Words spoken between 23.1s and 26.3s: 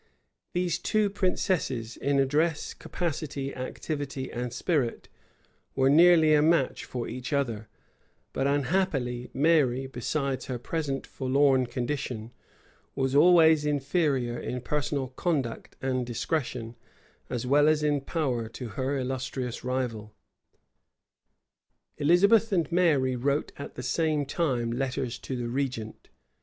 wrote at the same time letters to the regent.